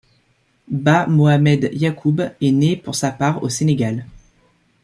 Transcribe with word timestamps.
Ba 0.67 1.05
Mohamed 1.05 1.69
Yacoub 1.73 2.31
est 2.41 2.51
né 2.51 2.75
pour 2.75 2.95
sa 2.95 3.11
part 3.11 3.43
au 3.43 3.49
Sénégal. 3.49 4.07